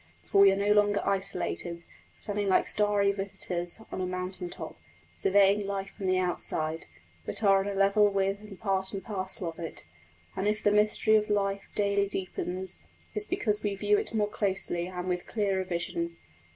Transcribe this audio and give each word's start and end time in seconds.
For 0.25 0.41
we 0.41 0.51
are 0.51 0.55
no 0.55 0.71
longer 0.71 0.99
isolated, 1.05 1.83
standing 2.17 2.47
like 2.49 2.65
starry 2.65 3.11
visitors 3.11 3.79
on 3.91 4.01
a 4.01 4.07
mountain 4.07 4.49
top, 4.49 4.79
surveying 5.13 5.67
life 5.67 5.91
from 5.91 6.07
the 6.07 6.17
outside; 6.17 6.87
but 7.23 7.43
are 7.43 7.59
on 7.59 7.67
a 7.67 7.75
level 7.75 8.07
with 8.09 8.41
and 8.41 8.59
part 8.59 8.93
and 8.93 9.03
parcel 9.03 9.47
of 9.47 9.59
it; 9.59 9.85
and 10.35 10.47
if 10.47 10.63
the 10.63 10.71
mystery 10.71 11.15
of 11.17 11.29
life 11.29 11.69
daily 11.75 12.07
deepens, 12.07 12.81
it 13.13 13.17
is 13.17 13.27
because 13.27 13.61
we 13.61 13.75
view 13.75 13.99
it 13.99 14.11
more 14.11 14.27
closely 14.27 14.87
and 14.87 15.07
with 15.07 15.27
clearer 15.27 15.63
vision. 15.63 16.17